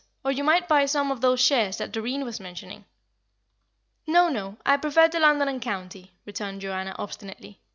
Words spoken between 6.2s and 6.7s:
returned